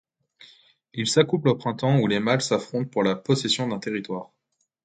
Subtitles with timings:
[0.95, 4.31] Il s'accouple au printemps où les mâles s'affrontent pour la possession d'un territoire.